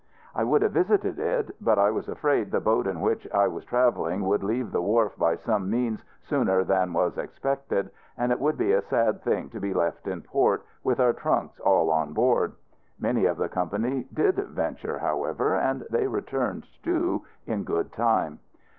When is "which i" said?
3.01-3.47